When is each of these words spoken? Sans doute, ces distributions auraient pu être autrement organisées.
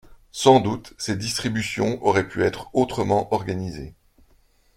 Sans 0.31 0.59
doute, 0.61 0.95
ces 0.97 1.15
distributions 1.15 2.03
auraient 2.03 2.27
pu 2.27 2.41
être 2.41 2.71
autrement 2.73 3.31
organisées. 3.31 3.93